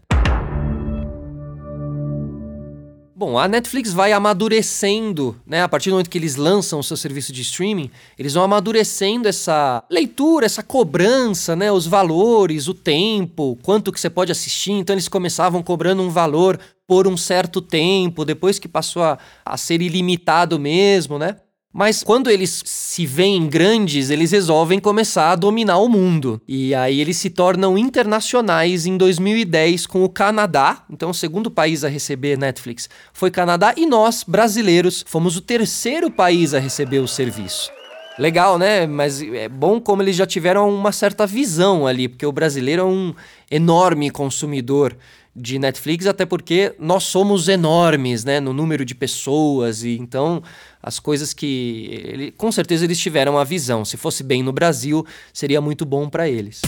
Bom, 3.14 3.38
a 3.38 3.46
Netflix 3.46 3.92
vai 3.92 4.10
amadurecendo, 4.12 5.36
né? 5.46 5.62
A 5.62 5.68
partir 5.68 5.90
do 5.90 5.92
momento 5.92 6.10
que 6.10 6.18
eles 6.18 6.34
lançam 6.34 6.80
o 6.80 6.82
seu 6.82 6.96
serviço 6.96 7.32
de 7.32 7.42
streaming, 7.42 7.88
eles 8.18 8.34
vão 8.34 8.42
amadurecendo 8.42 9.28
essa 9.28 9.84
leitura, 9.88 10.44
essa 10.44 10.60
cobrança, 10.60 11.54
né? 11.54 11.70
Os 11.70 11.86
valores, 11.86 12.66
o 12.66 12.74
tempo, 12.74 13.56
quanto 13.62 13.92
que 13.92 14.00
você 14.00 14.10
pode 14.10 14.32
assistir. 14.32 14.72
Então 14.72 14.94
eles 14.94 15.06
começavam 15.06 15.62
cobrando 15.62 16.02
um 16.02 16.10
valor 16.10 16.58
por 16.84 17.06
um 17.06 17.16
certo 17.16 17.60
tempo, 17.60 18.24
depois 18.24 18.58
que 18.58 18.66
passou 18.66 19.04
a, 19.04 19.18
a 19.44 19.56
ser 19.56 19.80
ilimitado 19.80 20.58
mesmo, 20.58 21.16
né? 21.16 21.36
Mas 21.72 22.02
quando 22.02 22.28
eles 22.28 22.62
se 22.66 23.06
veem 23.06 23.48
grandes, 23.48 24.10
eles 24.10 24.30
resolvem 24.30 24.78
começar 24.78 25.30
a 25.30 25.36
dominar 25.36 25.78
o 25.78 25.88
mundo. 25.88 26.38
E 26.46 26.74
aí 26.74 27.00
eles 27.00 27.16
se 27.16 27.30
tornam 27.30 27.78
internacionais 27.78 28.84
em 28.84 28.98
2010 28.98 29.86
com 29.86 30.04
o 30.04 30.08
Canadá. 30.08 30.84
Então, 30.90 31.08
o 31.10 31.14
segundo 31.14 31.50
país 31.50 31.82
a 31.82 31.88
receber 31.88 32.36
Netflix 32.36 32.90
foi 33.14 33.30
Canadá 33.30 33.72
e 33.74 33.86
nós, 33.86 34.22
brasileiros, 34.22 35.02
fomos 35.06 35.36
o 35.36 35.40
terceiro 35.40 36.10
país 36.10 36.52
a 36.52 36.58
receber 36.58 36.98
o 36.98 37.08
serviço. 37.08 37.70
Legal, 38.18 38.58
né? 38.58 38.86
Mas 38.86 39.22
é 39.22 39.48
bom 39.48 39.80
como 39.80 40.02
eles 40.02 40.16
já 40.16 40.26
tiveram 40.26 40.68
uma 40.68 40.92
certa 40.92 41.26
visão 41.26 41.86
ali, 41.86 42.08
porque 42.08 42.26
o 42.26 42.32
brasileiro 42.32 42.82
é 42.82 42.84
um 42.84 43.14
enorme 43.50 44.10
consumidor 44.10 44.94
de 45.34 45.58
Netflix, 45.58 46.06
até 46.06 46.26
porque 46.26 46.74
nós 46.78 47.04
somos 47.04 47.48
enormes, 47.48 48.24
né, 48.24 48.38
no 48.38 48.52
número 48.52 48.84
de 48.84 48.94
pessoas 48.94 49.82
e 49.82 49.96
então 49.96 50.42
as 50.82 50.98
coisas 50.98 51.32
que 51.32 51.88
ele, 52.04 52.30
com 52.32 52.52
certeza 52.52 52.84
eles 52.84 52.98
tiveram 52.98 53.38
a 53.38 53.44
visão. 53.44 53.84
Se 53.84 53.96
fosse 53.96 54.22
bem 54.22 54.42
no 54.42 54.52
Brasil, 54.52 55.06
seria 55.32 55.60
muito 55.60 55.86
bom 55.86 56.08
para 56.08 56.28
eles. 56.28 56.60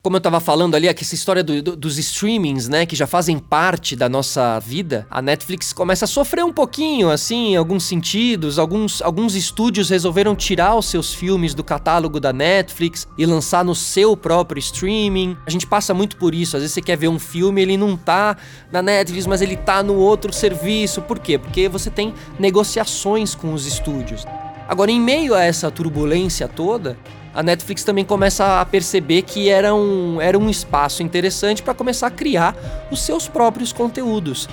Como 0.00 0.16
eu 0.16 0.20
tava 0.20 0.38
falando 0.40 0.74
ali, 0.74 0.86
essa 0.86 1.14
história 1.14 1.42
do, 1.42 1.60
do, 1.60 1.76
dos 1.76 1.98
streamings, 1.98 2.68
né, 2.68 2.86
que 2.86 2.94
já 2.94 3.06
fazem 3.06 3.38
parte 3.38 3.96
da 3.96 4.08
nossa 4.08 4.58
vida, 4.60 5.06
a 5.10 5.20
Netflix 5.20 5.72
começa 5.72 6.04
a 6.04 6.08
sofrer 6.08 6.44
um 6.44 6.52
pouquinho, 6.52 7.10
assim, 7.10 7.52
em 7.52 7.56
alguns 7.56 7.84
sentidos. 7.84 8.58
Alguns, 8.58 9.02
alguns 9.02 9.34
estúdios 9.34 9.90
resolveram 9.90 10.36
tirar 10.36 10.76
os 10.76 10.86
seus 10.86 11.12
filmes 11.12 11.52
do 11.52 11.64
catálogo 11.64 12.20
da 12.20 12.32
Netflix 12.32 13.08
e 13.18 13.26
lançar 13.26 13.64
no 13.64 13.74
seu 13.74 14.16
próprio 14.16 14.60
streaming. 14.60 15.36
A 15.46 15.50
gente 15.50 15.66
passa 15.66 15.92
muito 15.92 16.16
por 16.16 16.34
isso. 16.34 16.56
Às 16.56 16.62
vezes 16.62 16.74
você 16.74 16.82
quer 16.82 16.96
ver 16.96 17.08
um 17.08 17.18
filme, 17.18 17.60
ele 17.60 17.76
não 17.76 17.96
tá 17.96 18.36
na 18.70 18.80
Netflix, 18.80 19.26
mas 19.26 19.42
ele 19.42 19.56
tá 19.56 19.82
no 19.82 19.96
outro 19.96 20.32
serviço. 20.32 21.02
Por 21.02 21.18
quê? 21.18 21.38
Porque 21.38 21.68
você 21.68 21.90
tem 21.90 22.14
negociações 22.38 23.34
com 23.34 23.52
os 23.52 23.66
estúdios. 23.66 24.24
Agora, 24.68 24.90
em 24.90 25.00
meio 25.00 25.34
a 25.34 25.42
essa 25.42 25.70
turbulência 25.70 26.46
toda, 26.46 26.98
a 27.38 27.42
Netflix 27.44 27.84
também 27.84 28.04
começa 28.04 28.60
a 28.60 28.64
perceber 28.66 29.22
que 29.22 29.48
era 29.48 29.72
um, 29.72 30.20
era 30.20 30.36
um 30.36 30.50
espaço 30.50 31.04
interessante 31.04 31.62
para 31.62 31.72
começar 31.72 32.08
a 32.08 32.10
criar 32.10 32.52
os 32.90 33.00
seus 33.00 33.28
próprios 33.28 33.72
conteúdos. 33.72 34.48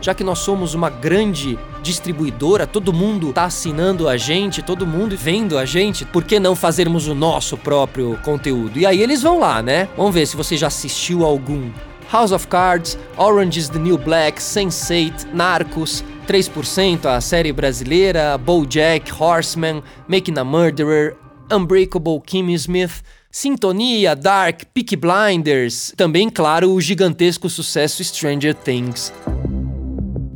Já 0.00 0.14
que 0.14 0.24
nós 0.24 0.40
somos 0.40 0.74
uma 0.74 0.90
grande 0.90 1.56
distribuidora, 1.80 2.66
todo 2.66 2.92
mundo 2.92 3.28
está 3.30 3.44
assinando 3.44 4.08
a 4.08 4.16
gente, 4.16 4.62
todo 4.62 4.84
mundo 4.84 5.16
vendo 5.16 5.56
a 5.56 5.64
gente, 5.64 6.04
por 6.04 6.24
que 6.24 6.40
não 6.40 6.56
fazermos 6.56 7.06
o 7.06 7.14
nosso 7.14 7.56
próprio 7.56 8.18
conteúdo? 8.24 8.80
E 8.80 8.84
aí 8.84 9.00
eles 9.00 9.22
vão 9.22 9.38
lá, 9.38 9.62
né? 9.62 9.88
Vamos 9.96 10.12
ver 10.12 10.26
se 10.26 10.36
você 10.36 10.56
já 10.56 10.66
assistiu 10.66 11.24
algum. 11.24 11.70
House 12.12 12.32
of 12.32 12.46
Cards, 12.48 12.98
Orange 13.16 13.58
is 13.58 13.68
the 13.68 13.78
New 13.78 13.98
Black, 13.98 14.40
Sense8, 14.40 15.32
Narcos, 15.32 16.04
3%, 16.26 17.06
a 17.06 17.20
série 17.20 17.52
brasileira, 17.52 18.36
BoJack, 18.36 19.12
Horseman, 19.12 19.82
Making 20.08 20.38
a 20.38 20.44
Murderer, 20.44 21.16
Unbreakable 21.50 22.20
Kimmy 22.20 22.54
Smith, 22.54 23.02
Sintonia, 23.30 24.16
Dark, 24.16 24.62
Peaky 24.74 24.96
Blinders, 24.96 25.92
também, 25.96 26.28
claro, 26.28 26.72
o 26.72 26.80
gigantesco 26.80 27.48
sucesso 27.48 28.02
Stranger 28.02 28.54
Things. 28.54 29.12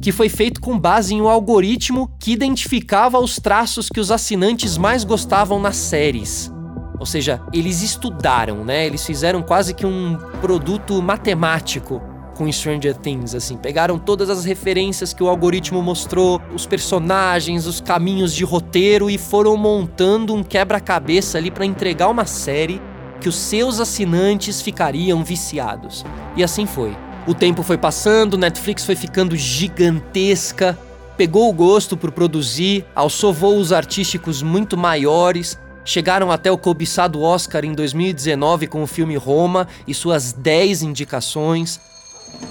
Que 0.00 0.12
foi 0.12 0.28
feito 0.28 0.60
com 0.60 0.78
base 0.78 1.14
em 1.14 1.20
um 1.20 1.28
algoritmo 1.28 2.14
que 2.20 2.32
identificava 2.32 3.18
os 3.18 3.36
traços 3.36 3.88
que 3.88 3.98
os 3.98 4.12
assinantes 4.12 4.78
mais 4.78 5.02
gostavam 5.02 5.58
nas 5.58 5.76
séries. 5.76 6.52
Ou 7.00 7.06
seja, 7.06 7.42
eles 7.52 7.82
estudaram, 7.82 8.64
né? 8.64 8.86
Eles 8.86 9.04
fizeram 9.04 9.42
quase 9.42 9.74
que 9.74 9.84
um 9.84 10.16
produto 10.40 11.02
matemático 11.02 12.00
com 12.34 12.50
Stranger 12.50 12.96
Things, 12.96 13.34
assim. 13.34 13.56
Pegaram 13.56 13.98
todas 13.98 14.30
as 14.30 14.44
referências 14.44 15.12
que 15.12 15.22
o 15.22 15.28
algoritmo 15.28 15.82
mostrou, 15.82 16.40
os 16.54 16.66
personagens, 16.66 17.66
os 17.66 17.80
caminhos 17.80 18.34
de 18.34 18.44
roteiro 18.44 19.10
e 19.10 19.18
foram 19.18 19.56
montando 19.56 20.34
um 20.34 20.42
quebra-cabeça 20.42 21.38
ali 21.38 21.50
para 21.50 21.64
entregar 21.64 22.08
uma 22.08 22.24
série 22.24 22.80
que 23.20 23.28
os 23.28 23.36
seus 23.36 23.78
assinantes 23.78 24.62
ficariam 24.62 25.22
viciados. 25.22 26.04
E 26.36 26.42
assim 26.42 26.66
foi. 26.66 26.96
O 27.26 27.34
tempo 27.34 27.62
foi 27.62 27.76
passando, 27.76 28.38
Netflix 28.38 28.84
foi 28.84 28.96
ficando 28.96 29.36
gigantesca, 29.36 30.78
pegou 31.16 31.50
o 31.50 31.52
gosto 31.52 31.96
por 31.96 32.10
produzir, 32.10 32.84
alçou 32.94 33.32
voos 33.32 33.72
artísticos 33.72 34.42
muito 34.42 34.76
maiores, 34.76 35.58
chegaram 35.84 36.30
até 36.30 36.50
o 36.50 36.56
cobiçado 36.56 37.20
Oscar 37.20 37.64
em 37.64 37.72
2019 37.72 38.66
com 38.66 38.82
o 38.82 38.86
filme 38.86 39.16
Roma 39.16 39.68
e 39.86 39.92
suas 39.92 40.32
10 40.32 40.82
indicações. 40.82 41.78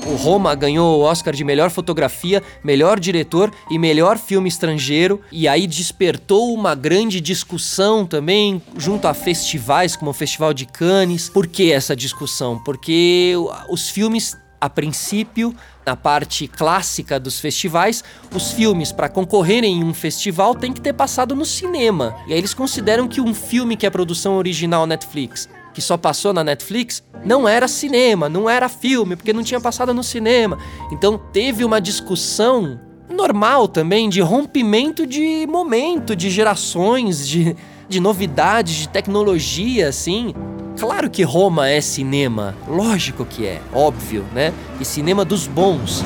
O 0.05 0.15
Roma 0.15 0.55
ganhou 0.55 0.99
o 0.99 1.03
Oscar 1.03 1.33
de 1.33 1.43
melhor 1.43 1.69
fotografia, 1.69 2.41
melhor 2.63 2.99
diretor 2.99 3.51
e 3.69 3.77
melhor 3.77 4.17
filme 4.17 4.49
estrangeiro, 4.49 5.21
e 5.31 5.47
aí 5.47 5.67
despertou 5.67 6.53
uma 6.53 6.73
grande 6.73 7.21
discussão 7.21 8.05
também 8.05 8.61
junto 8.75 9.07
a 9.07 9.13
festivais 9.13 9.95
como 9.95 10.11
o 10.11 10.13
Festival 10.13 10.53
de 10.53 10.65
Cannes. 10.65 11.29
Por 11.29 11.45
que 11.45 11.71
essa 11.71 11.95
discussão? 11.95 12.57
Porque 12.63 13.35
os 13.69 13.89
filmes 13.89 14.35
a 14.61 14.69
princípio, 14.69 15.55
na 15.85 15.95
parte 15.95 16.47
clássica 16.47 17.19
dos 17.19 17.39
festivais, 17.39 18.03
os 18.33 18.51
filmes 18.51 18.91
para 18.91 19.07
concorrerem 19.07 19.79
em 19.79 19.83
um 19.83 19.93
festival 19.93 20.53
têm 20.53 20.73
que 20.73 20.81
ter 20.81 20.93
passado 20.93 21.35
no 21.35 21.45
cinema. 21.45 22.15
E 22.27 22.33
aí 22.33 22.39
eles 22.39 22.53
consideram 22.53 23.07
que 23.07 23.21
um 23.21 23.33
filme 23.33 23.77
que 23.77 23.85
é 23.85 23.89
produção 23.89 24.35
original 24.35 24.85
Netflix 24.85 25.47
que 25.79 25.85
só 25.85 25.95
passou 25.95 26.33
na 26.33 26.43
Netflix, 26.43 27.01
não 27.23 27.47
era 27.47 27.65
cinema, 27.65 28.27
não 28.27 28.49
era 28.49 28.67
filme, 28.67 29.15
porque 29.15 29.31
não 29.31 29.41
tinha 29.41 29.61
passado 29.61 29.93
no 29.93 30.03
cinema. 30.03 30.57
Então 30.91 31.17
teve 31.31 31.63
uma 31.63 31.79
discussão 31.79 32.77
normal 33.09 33.65
também 33.65 34.09
de 34.09 34.19
rompimento 34.19 35.07
de 35.07 35.47
momento, 35.47 36.17
de 36.17 36.29
gerações, 36.29 37.25
de, 37.25 37.55
de 37.87 38.01
novidades, 38.01 38.75
de 38.75 38.89
tecnologia, 38.89 39.87
assim. 39.87 40.33
Claro 40.77 41.09
que 41.09 41.23
Roma 41.23 41.69
é 41.69 41.79
cinema, 41.79 42.53
lógico 42.67 43.23
que 43.23 43.45
é, 43.45 43.61
óbvio, 43.73 44.25
né? 44.33 44.53
E 44.81 44.85
cinema 44.85 45.23
dos 45.23 45.47
bons. 45.47 46.03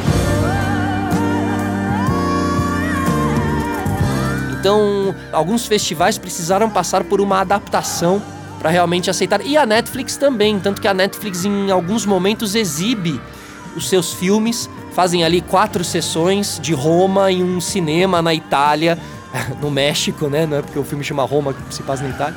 Então, 4.60 5.16
alguns 5.32 5.66
festivais 5.66 6.20
precisaram 6.20 6.70
passar 6.70 7.04
por 7.04 7.20
uma 7.20 7.42
adaptação 7.42 8.22
para 8.64 8.72
realmente 8.72 9.10
aceitar. 9.10 9.46
E 9.46 9.58
a 9.58 9.66
Netflix 9.66 10.16
também, 10.16 10.58
tanto 10.58 10.82
que 10.82 10.88
a 10.88 10.94
Netflix 10.94 11.44
em 11.44 11.70
alguns 11.70 12.06
momentos 12.06 12.56
exibe 12.56 13.20
os 13.76 13.90
seus 13.90 14.14
filmes, 14.14 14.70
fazem 14.94 15.26
ali 15.26 15.42
quatro 15.42 15.84
sessões 15.84 16.60
de 16.62 16.74
Roma 16.74 17.30
em 17.30 17.44
um 17.44 17.60
cinema 17.60 18.22
na 18.22 18.34
Itália 18.34 18.98
no 19.62 19.70
México, 19.70 20.30
né? 20.30 20.46
Não 20.46 20.58
é 20.58 20.62
porque 20.62 20.80
o 20.80 20.84
filme 20.86 21.04
chama 21.04 21.24
Roma 21.24 21.54
que 21.54 21.76
se 21.76 21.84
passa 21.84 22.04
na 22.04 22.10
Itália. 22.12 22.36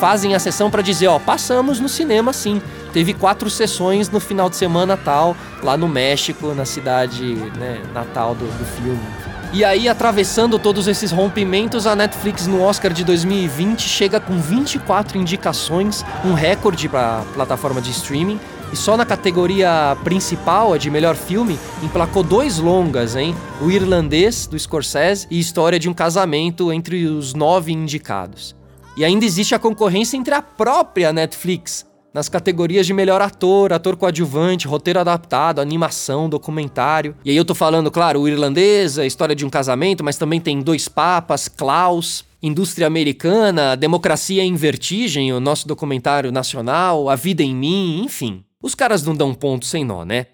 Fazem 0.00 0.34
a 0.34 0.40
sessão 0.40 0.68
para 0.68 0.82
dizer, 0.82 1.06
ó, 1.06 1.18
passamos 1.20 1.78
no 1.78 1.88
cinema 1.88 2.32
sim. 2.32 2.60
Teve 2.92 3.14
quatro 3.14 3.48
sessões 3.48 4.10
no 4.10 4.18
final 4.18 4.50
de 4.50 4.56
semana 4.56 4.96
tal, 4.96 5.36
lá 5.62 5.76
no 5.76 5.86
México, 5.86 6.54
na 6.54 6.64
cidade 6.64 7.36
né, 7.56 7.80
natal 7.94 8.34
do, 8.34 8.46
do 8.46 8.64
filme. 8.64 9.27
E 9.50 9.64
aí, 9.64 9.88
atravessando 9.88 10.58
todos 10.58 10.86
esses 10.86 11.10
rompimentos, 11.10 11.86
a 11.86 11.96
Netflix 11.96 12.46
no 12.46 12.60
Oscar 12.60 12.92
de 12.92 13.02
2020 13.02 13.80
chega 13.80 14.20
com 14.20 14.38
24 14.38 15.16
indicações, 15.16 16.04
um 16.22 16.34
recorde 16.34 16.86
para 16.86 17.24
plataforma 17.32 17.80
de 17.80 17.90
streaming. 17.90 18.38
E 18.70 18.76
só 18.76 18.94
na 18.94 19.06
categoria 19.06 19.96
principal, 20.04 20.74
a 20.74 20.78
de 20.78 20.90
melhor 20.90 21.16
filme, 21.16 21.58
emplacou 21.82 22.22
dois 22.22 22.58
longas, 22.58 23.16
hein? 23.16 23.34
O 23.62 23.70
Irlandês, 23.70 24.46
do 24.46 24.58
Scorsese, 24.58 25.26
e 25.30 25.40
História 25.40 25.78
de 25.78 25.88
um 25.88 25.94
Casamento, 25.94 26.70
entre 26.70 27.06
os 27.06 27.32
nove 27.32 27.72
indicados. 27.72 28.54
E 28.98 29.04
ainda 29.04 29.24
existe 29.24 29.54
a 29.54 29.58
concorrência 29.58 30.18
entre 30.18 30.34
a 30.34 30.42
própria 30.42 31.10
Netflix, 31.10 31.86
nas 32.18 32.28
categorias 32.28 32.84
de 32.84 32.92
melhor 32.92 33.22
ator, 33.22 33.72
ator 33.72 33.94
coadjuvante, 33.96 34.66
roteiro 34.66 34.98
adaptado, 34.98 35.60
animação, 35.60 36.28
documentário. 36.28 37.14
E 37.24 37.30
aí 37.30 37.36
eu 37.36 37.44
tô 37.44 37.54
falando, 37.54 37.92
claro, 37.92 38.20
o 38.20 38.28
irlandês, 38.28 38.98
a 38.98 39.06
história 39.06 39.36
de 39.36 39.46
um 39.46 39.48
casamento, 39.48 40.02
mas 40.02 40.18
também 40.18 40.40
tem 40.40 40.60
Dois 40.60 40.88
Papas, 40.88 41.46
Klaus, 41.46 42.24
Indústria 42.42 42.88
Americana, 42.88 43.76
Democracia 43.76 44.42
em 44.42 44.56
Vertigem, 44.56 45.32
o 45.32 45.38
nosso 45.38 45.68
documentário 45.68 46.32
nacional, 46.32 47.08
A 47.08 47.14
Vida 47.14 47.44
em 47.44 47.54
Mim, 47.54 48.02
enfim. 48.04 48.42
Os 48.60 48.74
caras 48.74 49.04
não 49.04 49.14
dão 49.14 49.32
ponto 49.32 49.64
sem 49.64 49.84
nó, 49.84 50.04
né? 50.04 50.26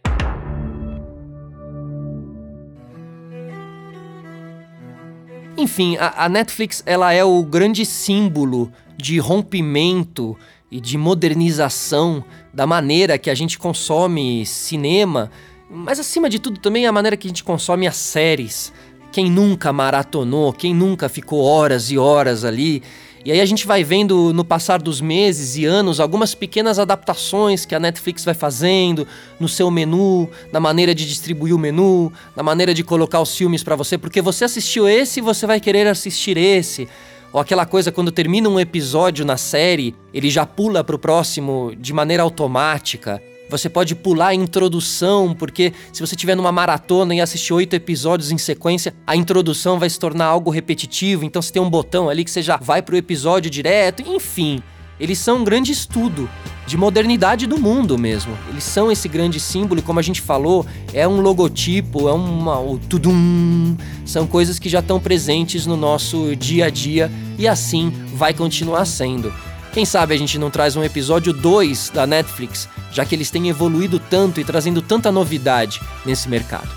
Enfim, 5.65 5.97
a, 5.97 6.27
a 6.27 6.29
Netflix 6.29 6.83
ela 6.85 7.11
é 7.15 7.25
o 7.25 7.43
grande 7.43 7.87
símbolo 7.87 8.71
de 8.99 9.19
rompimento 9.19 10.37
e 10.71 10.79
de 10.79 10.99
modernização 10.99 12.23
da 12.53 12.67
maneira 12.67 13.17
que 13.17 13.31
a 13.31 13.35
gente 13.35 13.59
consome 13.59 14.45
cinema, 14.45 15.31
mas 15.71 15.99
acima 15.99 16.29
de 16.29 16.39
tudo 16.39 16.61
também 16.61 16.87
a 16.87 16.93
maneira 16.93 17.17
que 17.17 17.27
a 17.27 17.31
gente 17.31 17.43
consome 17.43 17.87
as 17.87 17.97
séries. 17.97 18.75
Quem 19.11 19.31
nunca 19.31 19.73
maratonou, 19.73 20.53
quem 20.53 20.75
nunca 20.75 21.09
ficou 21.09 21.43
horas 21.43 21.91
e 21.91 21.97
horas 21.97 22.45
ali. 22.45 22.83
E 23.25 23.33
aí 23.33 23.41
a 23.41 23.47
gente 23.47 23.67
vai 23.67 23.83
vendo 23.83 24.35
no 24.35 24.45
passar 24.45 24.83
dos 24.83 25.01
meses 25.01 25.57
e 25.57 25.65
anos 25.65 25.99
algumas 25.99 26.35
pequenas 26.35 26.79
adaptações 26.79 27.65
que 27.65 27.75
a 27.75 27.81
Netflix 27.81 28.23
vai 28.23 28.35
fazendo 28.35 29.09
no 29.41 29.49
seu 29.49 29.71
menu, 29.71 30.29
na 30.53 30.61
maneira 30.61 30.95
de 30.95 31.09
distribuir 31.09 31.55
o 31.55 31.59
menu, 31.59 32.13
na 32.37 32.43
maneira 32.43 32.75
de 32.75 32.85
colocar 32.85 33.23
os 33.23 33.35
filmes 33.35 33.63
para 33.63 33.77
você, 33.77 33.97
porque 33.97 34.21
você 34.21 34.45
assistiu 34.45 34.87
esse, 34.87 35.23
você 35.23 35.47
vai 35.47 35.59
querer 35.59 35.87
assistir 35.87 36.37
esse. 36.37 36.87
Ou 37.33 37.41
aquela 37.41 37.65
coisa 37.65 37.91
quando 37.91 38.13
termina 38.13 38.47
um 38.47 38.61
episódio 38.61 39.25
na 39.25 39.39
série, 39.39 39.95
ele 40.13 40.29
já 40.29 40.45
pula 40.45 40.85
pro 40.85 40.99
próximo 40.99 41.73
de 41.79 41.95
maneira 41.95 42.23
automática. 42.23 43.23
Você 43.49 43.69
pode 43.69 43.95
pular 43.95 44.29
a 44.29 44.35
introdução, 44.35 45.35
porque 45.35 45.73
se 45.93 46.01
você 46.01 46.15
estiver 46.15 46.35
numa 46.35 46.51
maratona 46.51 47.15
e 47.15 47.21
assistir 47.21 47.53
oito 47.53 47.75
episódios 47.75 48.31
em 48.31 48.39
sequência, 48.39 48.95
a 49.07 49.15
introdução 49.15 49.79
vai 49.79 49.89
se 49.91 49.99
tornar 49.99 50.27
algo 50.27 50.51
repetitivo. 50.51 51.25
Então 51.25 51.43
você 51.43 51.53
tem 51.53 51.63
um 51.63 51.71
botão 51.71 52.09
ali 52.09 52.25
que 52.25 52.31
você 52.31 52.43
já 52.43 52.57
vai 52.57 52.81
pro 52.81 52.97
episódio 52.97 53.51
direto. 53.51 54.03
Enfim, 54.07 54.63
eles 54.99 55.19
são 55.19 55.39
um 55.39 55.45
grande 55.45 55.73
estudo 55.73 56.29
de 56.67 56.77
modernidade 56.77 57.47
do 57.47 57.59
mundo 57.59 57.99
mesmo. 57.99 58.37
Eles 58.49 58.65
são 58.65 58.91
esse 58.91 59.09
grande 59.09 59.39
símbolo 59.39 59.81
e 59.81 59.83
como 59.83 59.99
a 59.99 60.03
gente 60.03 60.21
falou, 60.21 60.65
é 60.93 61.07
um 61.07 61.21
logotipo, 61.21 62.09
é 62.09 62.13
uma 62.13 62.59
o 62.61 62.79
tudum, 62.79 63.77
são 64.07 64.27
coisas 64.27 64.59
que 64.59 64.69
já 64.69 64.79
estão 64.79 64.99
presentes 64.99 65.67
no 65.67 65.77
nosso 65.77 66.35
dia 66.37 66.67
a 66.67 66.71
dia 66.71 67.11
e 67.39 67.47
assim 67.47 67.93
vai 68.15 68.33
continuar 68.33 68.85
sendo. 68.87 69.33
Quem 69.75 69.85
sabe 69.85 70.15
a 70.15 70.17
gente 70.17 70.39
não 70.39 70.53
traz 70.53 70.77
um 70.77 70.85
episódio 70.85 71.33
2 71.33 71.91
da 71.91 72.07
Netflix, 72.07 72.69
já 72.93 73.05
que 73.05 73.13
eles 73.13 73.29
têm 73.29 73.49
evoluído 73.49 73.99
tanto 73.99 74.41
e 74.41 74.45
trazendo 74.45 74.81
tanta 74.81 75.11
novidade 75.11 75.81
nesse 76.07 76.29
mercado. 76.29 76.69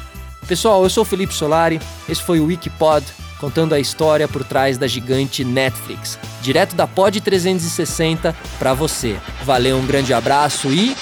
Pessoal, 0.47 0.81
eu 0.81 0.89
sou 0.89 1.03
o 1.03 1.05
Felipe 1.05 1.31
Solari, 1.31 1.79
esse 2.09 2.23
foi 2.23 2.39
o 2.39 2.45
Wikipod 2.45 3.05
contando 3.39 3.75
a 3.75 3.79
história 3.79 4.27
por 4.27 4.43
trás 4.43 4.79
da 4.79 4.87
gigante 4.87 5.43
Netflix, 5.43 6.17
direto 6.41 6.75
da 6.75 6.87
Pod 6.87 7.21
360 7.21 8.35
para 8.57 8.73
você. 8.73 9.15
Valeu, 9.43 9.77
um 9.77 9.85
grande 9.85 10.11
abraço 10.11 10.73
e 10.73 10.97